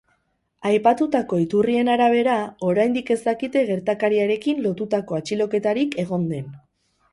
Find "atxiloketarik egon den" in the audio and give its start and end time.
5.21-6.53